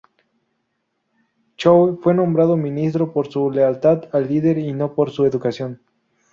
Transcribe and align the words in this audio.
Choe 1.57 1.95
fue 2.01 2.15
nombrado 2.15 2.57
ministro 2.57 3.13
por 3.13 3.31
su 3.31 3.51
lealtad 3.51 4.05
al 4.13 4.27
líder 4.29 4.57
y 4.57 4.73
no 4.73 4.95
por 4.95 5.11
su 5.11 5.25
educación. 5.27 5.79